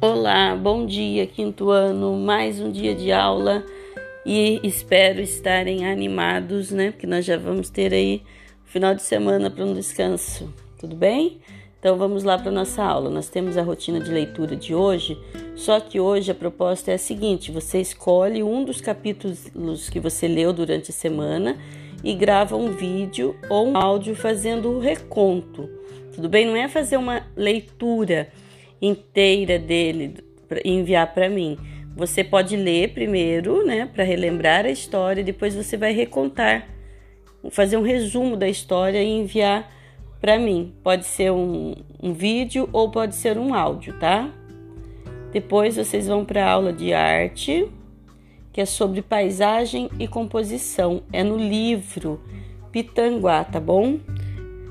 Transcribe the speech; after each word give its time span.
Olá, 0.00 0.54
bom 0.54 0.86
dia, 0.86 1.26
quinto 1.26 1.70
ano, 1.70 2.16
mais 2.16 2.60
um 2.60 2.70
dia 2.70 2.94
de 2.94 3.10
aula 3.10 3.66
e 4.24 4.60
espero 4.62 5.20
estarem 5.20 5.90
animados, 5.90 6.70
né? 6.70 6.92
Porque 6.92 7.04
nós 7.04 7.24
já 7.24 7.36
vamos 7.36 7.68
ter 7.68 7.92
aí 7.92 8.22
o 8.64 8.70
final 8.70 8.94
de 8.94 9.02
semana 9.02 9.50
para 9.50 9.64
um 9.64 9.74
descanso, 9.74 10.54
tudo 10.78 10.94
bem? 10.94 11.38
Então 11.80 11.96
vamos 11.98 12.22
lá 12.22 12.38
para 12.38 12.52
nossa 12.52 12.80
aula. 12.80 13.10
Nós 13.10 13.28
temos 13.28 13.56
a 13.56 13.62
rotina 13.64 13.98
de 13.98 14.08
leitura 14.12 14.54
de 14.54 14.72
hoje, 14.72 15.18
só 15.56 15.80
que 15.80 15.98
hoje 15.98 16.30
a 16.30 16.34
proposta 16.34 16.92
é 16.92 16.94
a 16.94 16.98
seguinte: 16.98 17.50
você 17.50 17.80
escolhe 17.80 18.40
um 18.40 18.62
dos 18.62 18.80
capítulos 18.80 19.90
que 19.90 19.98
você 19.98 20.28
leu 20.28 20.52
durante 20.52 20.92
a 20.92 20.94
semana 20.94 21.58
e 22.04 22.14
grava 22.14 22.54
um 22.54 22.70
vídeo 22.70 23.34
ou 23.50 23.66
um 23.66 23.76
áudio 23.76 24.14
fazendo 24.14 24.70
o 24.70 24.78
reconto. 24.78 25.68
Tudo 26.14 26.28
bem? 26.28 26.46
Não 26.46 26.54
é 26.54 26.68
fazer 26.68 26.96
uma 26.96 27.26
leitura 27.36 28.28
inteira 28.80 29.58
dele 29.58 30.14
e 30.64 30.70
enviar 30.70 31.12
para 31.12 31.28
mim. 31.28 31.58
Você 31.96 32.22
pode 32.22 32.56
ler 32.56 32.92
primeiro, 32.92 33.66
né, 33.66 33.86
para 33.92 34.04
relembrar 34.04 34.64
a 34.64 34.70
história, 34.70 35.24
depois 35.24 35.54
você 35.54 35.76
vai 35.76 35.92
recontar, 35.92 36.68
fazer 37.50 37.76
um 37.76 37.82
resumo 37.82 38.36
da 38.36 38.48
história 38.48 39.02
e 39.02 39.08
enviar 39.08 39.70
para 40.20 40.38
mim. 40.38 40.74
Pode 40.82 41.06
ser 41.06 41.32
um, 41.32 41.74
um 42.00 42.12
vídeo 42.12 42.68
ou 42.72 42.90
pode 42.90 43.14
ser 43.14 43.36
um 43.36 43.52
áudio, 43.54 43.98
tá? 43.98 44.32
Depois 45.32 45.76
vocês 45.76 46.06
vão 46.06 46.24
para 46.24 46.46
a 46.46 46.50
aula 46.50 46.72
de 46.72 46.92
arte, 46.92 47.68
que 48.52 48.60
é 48.60 48.64
sobre 48.64 49.02
paisagem 49.02 49.90
e 49.98 50.08
composição. 50.08 51.02
É 51.12 51.22
no 51.22 51.36
livro 51.36 52.20
Pitanguá, 52.72 53.44
tá 53.44 53.60
bom? 53.60 53.98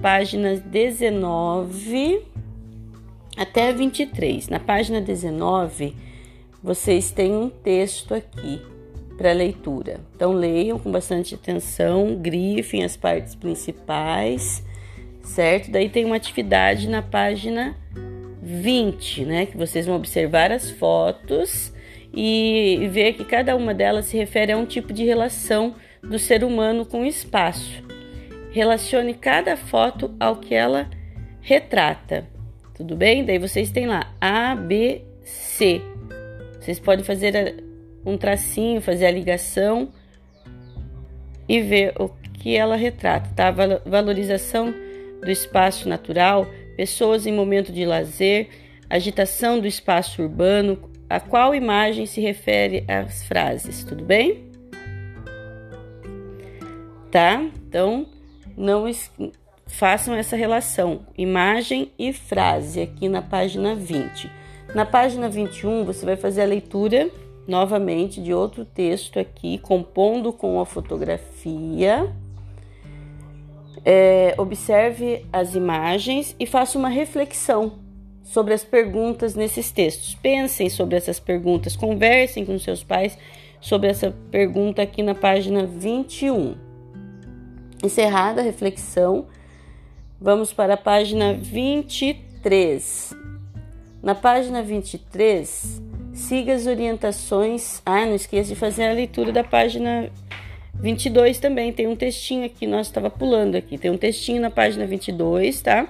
Páginas 0.00 0.60
19 0.60 2.33
até 3.36 3.72
23. 3.72 4.48
Na 4.48 4.60
página 4.60 5.00
19, 5.00 5.94
vocês 6.62 7.10
têm 7.10 7.32
um 7.32 7.50
texto 7.50 8.14
aqui 8.14 8.60
para 9.16 9.32
leitura. 9.32 10.00
Então 10.14 10.32
leiam 10.32 10.78
com 10.78 10.90
bastante 10.90 11.34
atenção, 11.34 12.16
grifem 12.16 12.84
as 12.84 12.96
partes 12.96 13.34
principais, 13.34 14.64
certo? 15.22 15.70
Daí 15.70 15.88
tem 15.88 16.04
uma 16.04 16.16
atividade 16.16 16.88
na 16.88 17.02
página 17.02 17.76
20, 18.42 19.24
né, 19.24 19.46
que 19.46 19.56
vocês 19.56 19.86
vão 19.86 19.96
observar 19.96 20.52
as 20.52 20.70
fotos 20.70 21.72
e 22.12 22.88
ver 22.92 23.14
que 23.14 23.24
cada 23.24 23.56
uma 23.56 23.72
delas 23.72 24.06
se 24.06 24.16
refere 24.16 24.52
a 24.52 24.56
um 24.56 24.66
tipo 24.66 24.92
de 24.92 25.04
relação 25.04 25.74
do 26.02 26.18
ser 26.18 26.44
humano 26.44 26.84
com 26.84 27.02
o 27.02 27.06
espaço. 27.06 27.82
Relacione 28.50 29.14
cada 29.14 29.56
foto 29.56 30.14
ao 30.20 30.36
que 30.36 30.54
ela 30.54 30.88
retrata. 31.40 32.33
Tudo 32.74 32.96
bem? 32.96 33.24
Daí 33.24 33.38
vocês 33.38 33.70
têm 33.70 33.86
lá 33.86 34.12
A, 34.20 34.54
B, 34.56 35.02
C. 35.22 35.80
Vocês 36.60 36.80
podem 36.80 37.04
fazer 37.04 37.62
um 38.04 38.18
tracinho, 38.18 38.80
fazer 38.80 39.06
a 39.06 39.10
ligação 39.10 39.88
e 41.48 41.60
ver 41.60 41.92
o 41.98 42.08
que 42.08 42.56
ela 42.56 42.76
retrata, 42.76 43.30
tá? 43.34 43.50
Valorização 43.86 44.74
do 45.22 45.30
espaço 45.30 45.88
natural, 45.88 46.46
pessoas 46.76 47.26
em 47.26 47.32
momento 47.32 47.72
de 47.72 47.86
lazer, 47.86 48.48
agitação 48.90 49.60
do 49.60 49.66
espaço 49.66 50.22
urbano, 50.22 50.90
a 51.08 51.20
qual 51.20 51.54
imagem 51.54 52.06
se 52.06 52.20
refere 52.20 52.84
as 52.88 53.24
frases, 53.24 53.84
tudo 53.84 54.04
bem? 54.04 54.50
Tá? 57.10 57.40
Então, 57.68 58.06
não 58.56 58.88
façam 59.66 60.14
essa 60.14 60.36
relação, 60.36 61.00
imagem 61.16 61.90
e 61.98 62.12
frase, 62.12 62.80
aqui 62.80 63.08
na 63.08 63.22
página 63.22 63.74
20. 63.74 64.30
Na 64.74 64.84
página 64.84 65.28
21, 65.28 65.84
você 65.84 66.04
vai 66.04 66.16
fazer 66.16 66.42
a 66.42 66.46
leitura 66.46 67.10
novamente 67.46 68.20
de 68.22 68.32
outro 68.32 68.64
texto 68.64 69.18
aqui, 69.18 69.58
compondo 69.58 70.32
com 70.32 70.60
a 70.60 70.66
fotografia. 70.66 72.10
É, 73.84 74.34
observe 74.38 75.26
as 75.32 75.54
imagens 75.54 76.34
e 76.40 76.46
faça 76.46 76.78
uma 76.78 76.88
reflexão 76.88 77.72
sobre 78.22 78.54
as 78.54 78.64
perguntas 78.64 79.34
nesses 79.34 79.70
textos. 79.70 80.14
Pensem 80.14 80.70
sobre 80.70 80.96
essas 80.96 81.20
perguntas, 81.20 81.76
conversem 81.76 82.44
com 82.44 82.58
seus 82.58 82.82
pais 82.82 83.18
sobre 83.60 83.88
essa 83.88 84.14
pergunta 84.30 84.82
aqui 84.82 85.02
na 85.02 85.14
página 85.14 85.66
21. 85.66 86.56
Encerrada 87.82 88.40
a 88.40 88.44
reflexão, 88.44 89.26
Vamos 90.20 90.52
para 90.52 90.74
a 90.74 90.76
página 90.76 91.34
23. 91.34 93.12
Na 94.02 94.14
página 94.14 94.62
23, 94.62 95.82
siga 96.12 96.54
as 96.54 96.66
orientações. 96.66 97.82
Ah, 97.84 98.06
não 98.06 98.14
esqueça 98.14 98.50
de 98.50 98.54
fazer 98.54 98.84
a 98.84 98.92
leitura 98.92 99.32
da 99.32 99.42
página 99.42 100.10
22 100.74 101.38
também. 101.38 101.72
Tem 101.72 101.88
um 101.88 101.96
textinho 101.96 102.44
aqui, 102.44 102.66
nós 102.66 102.86
estava 102.86 103.10
pulando 103.10 103.56
aqui. 103.56 103.76
Tem 103.76 103.90
um 103.90 103.98
textinho 103.98 104.40
na 104.40 104.50
página 104.50 104.86
22, 104.86 105.60
tá? 105.62 105.88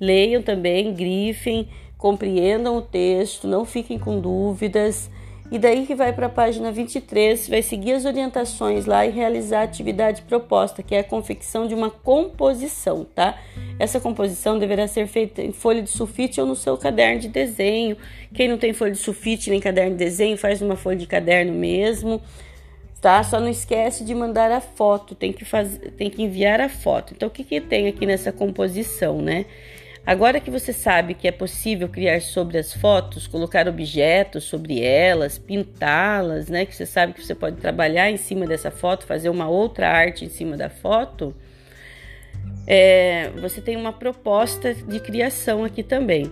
Leiam 0.00 0.40
também, 0.40 0.94
grifem, 0.94 1.68
compreendam 1.98 2.76
o 2.76 2.82
texto, 2.82 3.48
não 3.48 3.64
fiquem 3.64 3.98
com 3.98 4.20
dúvidas. 4.20 5.10
E 5.50 5.58
daí 5.58 5.86
que 5.86 5.94
vai 5.94 6.12
para 6.12 6.26
a 6.26 6.30
página 6.30 6.72
23, 6.72 7.48
vai 7.48 7.62
seguir 7.62 7.92
as 7.92 8.04
orientações 8.04 8.86
lá 8.86 9.06
e 9.06 9.10
realizar 9.10 9.60
a 9.60 9.64
atividade 9.64 10.22
proposta, 10.22 10.82
que 10.82 10.94
é 10.94 11.00
a 11.00 11.04
confecção 11.04 11.66
de 11.68 11.74
uma 11.74 11.90
composição, 11.90 13.04
tá? 13.04 13.38
Essa 13.78 14.00
composição 14.00 14.58
deverá 14.58 14.88
ser 14.88 15.06
feita 15.06 15.42
em 15.42 15.52
folha 15.52 15.82
de 15.82 15.90
sulfite 15.90 16.40
ou 16.40 16.46
no 16.46 16.56
seu 16.56 16.78
caderno 16.78 17.20
de 17.20 17.28
desenho. 17.28 17.96
Quem 18.32 18.48
não 18.48 18.56
tem 18.56 18.72
folha 18.72 18.92
de 18.92 18.98
sulfite 18.98 19.50
nem 19.50 19.60
caderno 19.60 19.92
de 19.92 19.98
desenho, 19.98 20.36
faz 20.36 20.60
numa 20.60 20.76
folha 20.76 20.96
de 20.96 21.06
caderno 21.06 21.52
mesmo, 21.52 22.22
tá? 23.00 23.22
Só 23.22 23.38
não 23.38 23.48
esquece 23.48 24.02
de 24.02 24.14
mandar 24.14 24.50
a 24.50 24.62
foto, 24.62 25.14
tem 25.14 25.30
que 25.30 25.44
fazer, 25.44 25.90
tem 25.92 26.08
que 26.08 26.22
enviar 26.22 26.58
a 26.60 26.70
foto. 26.70 27.12
Então 27.14 27.28
o 27.28 27.30
que 27.30 27.44
que 27.44 27.60
tem 27.60 27.86
aqui 27.86 28.06
nessa 28.06 28.32
composição, 28.32 29.20
né? 29.20 29.44
Agora 30.06 30.38
que 30.38 30.50
você 30.50 30.70
sabe 30.70 31.14
que 31.14 31.26
é 31.26 31.32
possível 31.32 31.88
criar 31.88 32.20
sobre 32.20 32.58
as 32.58 32.74
fotos, 32.74 33.26
colocar 33.26 33.66
objetos 33.66 34.44
sobre 34.44 34.82
elas, 34.82 35.38
pintá-las, 35.38 36.48
né? 36.48 36.66
Que 36.66 36.76
você 36.76 36.84
sabe 36.84 37.14
que 37.14 37.24
você 37.24 37.34
pode 37.34 37.56
trabalhar 37.56 38.10
em 38.10 38.18
cima 38.18 38.46
dessa 38.46 38.70
foto, 38.70 39.06
fazer 39.06 39.30
uma 39.30 39.48
outra 39.48 39.88
arte 39.88 40.26
em 40.26 40.28
cima 40.28 40.58
da 40.58 40.68
foto. 40.68 41.34
É, 42.66 43.30
você 43.40 43.62
tem 43.62 43.76
uma 43.76 43.94
proposta 43.94 44.74
de 44.74 45.00
criação 45.00 45.64
aqui 45.64 45.82
também. 45.82 46.30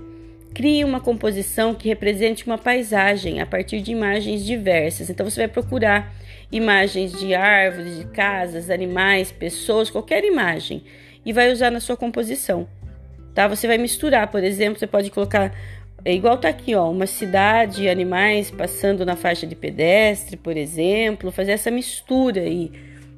Crie 0.53 0.85
uma 0.85 1.01
composição 1.01 1.75
que 1.75 1.89
represente 1.89 2.45
uma 2.45 2.59
paisagem 2.59 3.41
a 3.41 3.47
partir 3.47 3.81
de 3.81 3.91
imagens 3.91 4.45
diversas. 4.45 5.09
Então 5.09 5.29
você 5.29 5.41
vai 5.41 5.49
procurar 5.49 6.15
imagens 6.51 7.19
de 7.19 7.35
árvores, 7.35 7.97
de 7.97 8.05
casas, 8.09 8.69
animais, 8.69 9.33
pessoas, 9.33 9.89
qualquer 9.89 10.25
imagem 10.25 10.85
e 11.25 11.33
vai 11.33 11.51
usar 11.51 11.71
na 11.71 11.81
sua 11.81 11.97
composição 11.97 12.69
tá? 13.35 13.49
Você 13.49 13.67
vai 13.67 13.79
misturar, 13.79 14.31
por 14.31 14.43
exemplo, 14.43 14.79
você 14.79 14.87
pode 14.87 15.11
colocar 15.11 15.53
é 16.05 16.13
igual 16.13 16.37
tá 16.37 16.49
aqui, 16.49 16.75
ó, 16.75 16.91
uma 16.91 17.07
cidade, 17.07 17.89
animais 17.89 18.51
passando 18.51 19.07
na 19.07 19.15
faixa 19.15 19.47
de 19.47 19.55
pedestre, 19.55 20.37
por 20.37 20.57
exemplo, 20.57 21.31
fazer 21.31 21.53
essa 21.53 21.71
mistura 21.71 22.41
aí, 22.41 22.73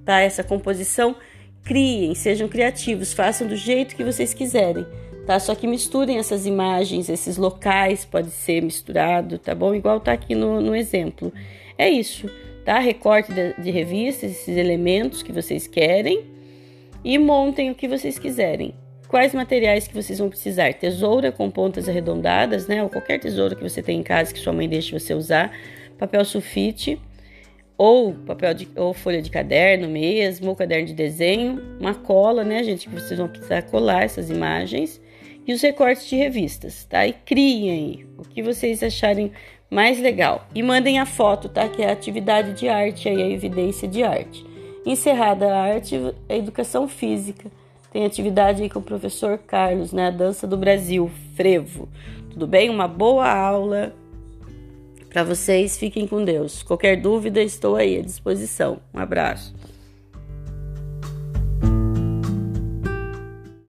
tá? 0.04 0.20
Essa 0.20 0.44
composição, 0.44 1.16
criem, 1.62 2.14
sejam 2.14 2.47
criativos, 2.47 3.14
façam 3.14 3.47
do 3.47 3.56
jeito 3.56 3.97
que 3.97 4.04
vocês 4.04 4.34
quiserem, 4.34 4.86
tá? 5.26 5.38
Só 5.41 5.54
que 5.54 5.66
misturem 5.66 6.19
essas 6.19 6.44
imagens, 6.44 7.08
esses 7.08 7.38
locais, 7.38 8.04
pode 8.04 8.31
ser 8.31 8.60
misturado, 8.62 9.38
tá 9.38 9.54
bom? 9.54 9.75
Igual 9.75 9.98
tá 9.98 10.12
aqui 10.12 10.34
no, 10.34 10.60
no 10.60 10.76
exemplo. 10.76 11.32
É 11.78 11.88
isso, 11.88 12.31
tá? 12.66 12.78
Recorte 12.81 13.32
de, 13.32 13.54
de 13.54 13.70
revistas, 13.70 14.31
esses 14.31 14.58
elementos 14.58 15.22
que 15.22 15.32
vocês 15.32 15.66
querem 15.66 16.22
e 17.02 17.16
montem 17.16 17.70
o 17.70 17.75
que 17.75 17.88
vocês 17.88 18.19
quiserem. 18.19 18.75
Quais 19.08 19.34
materiais 19.34 19.86
que 19.86 19.94
vocês 19.94 20.18
vão 20.18 20.28
precisar? 20.28 20.72
Tesoura 20.74 21.30
com 21.30 21.50
pontas 21.50 21.88
arredondadas, 21.88 22.66
né? 22.66 22.82
Ou 22.82 22.88
qualquer 22.88 23.18
tesoura 23.18 23.54
que 23.54 23.62
você 23.62 23.82
tem 23.82 24.00
em 24.00 24.02
casa 24.02 24.32
que 24.32 24.40
sua 24.40 24.52
mãe 24.52 24.68
deixe 24.68 24.98
você 24.98 25.14
usar. 25.14 25.52
Papel 25.98 26.24
sulfite 26.24 27.00
ou 27.76 28.12
papel 28.12 28.54
de, 28.54 28.68
ou 28.76 28.94
folha 28.94 29.20
de 29.20 29.30
caderno 29.30 29.88
mesmo, 29.88 30.50
ou 30.50 30.56
caderno 30.56 30.86
de 30.86 30.94
desenho, 30.94 31.60
uma 31.80 31.94
cola, 31.94 32.44
né, 32.44 32.62
gente, 32.62 32.88
que 32.88 32.94
vocês 32.94 33.18
vão 33.18 33.28
precisar 33.28 33.62
colar 33.62 34.04
essas 34.04 34.30
imagens 34.30 35.00
e 35.46 35.52
os 35.52 35.60
recortes 35.60 36.08
de 36.08 36.16
revistas, 36.16 36.84
tá? 36.84 37.06
E 37.06 37.12
criem 37.12 38.06
o 38.16 38.22
que 38.22 38.42
vocês 38.42 38.82
acharem 38.82 39.32
mais 39.70 40.00
legal 40.00 40.46
e 40.54 40.62
mandem 40.62 40.98
a 40.98 41.06
foto, 41.06 41.48
tá? 41.48 41.68
Que 41.68 41.82
é 41.82 41.88
a 41.88 41.92
atividade 41.92 42.52
de 42.54 42.68
arte 42.68 43.08
aí, 43.08 43.22
a 43.22 43.28
evidência 43.28 43.88
de 43.88 44.02
arte. 44.02 44.44
Encerrada 44.86 45.52
a 45.52 45.62
arte, 45.62 45.96
a 46.28 46.34
educação 46.34 46.86
física. 46.88 47.50
Tem 47.94 48.05
atividade 48.05 48.61
aí 48.61 48.69
com 48.69 48.81
o 48.81 48.82
professor 48.82 49.38
Carlos, 49.38 49.93
né? 49.93 50.11
Dança 50.11 50.49
do 50.49 50.56
Brasil, 50.56 51.08
frevo. 51.37 51.88
Tudo 52.29 52.44
bem? 52.44 52.69
Uma 52.69 52.88
boa 52.88 53.32
aula 53.32 53.94
para 55.11 55.23
vocês. 55.23 55.79
Fiquem 55.79 56.05
com 56.05 56.25
Deus. 56.25 56.61
Qualquer 56.64 57.00
dúvida, 57.00 57.41
estou 57.41 57.76
aí 57.76 57.96
à 57.96 58.02
disposição. 58.02 58.81
Um 58.93 58.99
abraço. 58.99 59.55